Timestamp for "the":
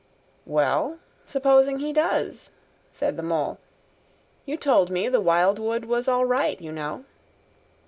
3.17-3.21, 5.07-5.21